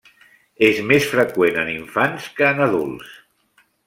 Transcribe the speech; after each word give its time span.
És 0.69 0.77
més 0.91 1.05
freqüent 1.11 1.59
en 1.65 1.69
infants 1.73 2.25
que 2.39 2.47
en 2.57 2.65
adults. 2.69 3.13